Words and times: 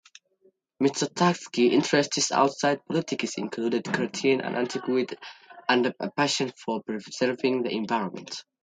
Mitsotakis's 0.81 1.71
interests 1.73 2.31
outside 2.31 2.83
politics 2.87 3.37
included 3.37 3.83
Cretan 3.85 4.41
antiquities 4.41 5.15
and 5.69 5.85
a 5.99 6.09
passion 6.17 6.51
for 6.57 6.81
preserving 6.81 7.61
the 7.61 7.69
environment. 7.71 8.43